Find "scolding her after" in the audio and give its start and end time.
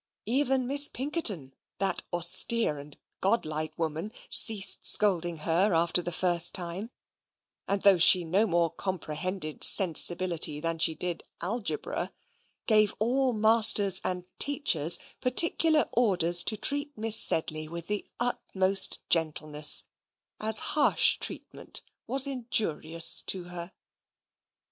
4.83-6.01